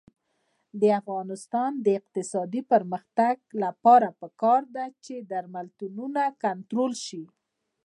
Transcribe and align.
د 0.81 0.83
افغانستان 1.01 1.71
د 1.85 1.87
اقتصادي 1.99 2.61
پرمختګ 2.71 3.35
لپاره 3.63 4.07
پکار 4.21 4.61
ده 4.75 4.85
چې 5.05 5.15
درملتونونه 5.31 6.21
کنټرول 6.43 6.91
شي. 7.05 7.23